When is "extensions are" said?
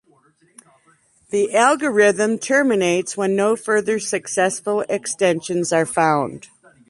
4.89-5.85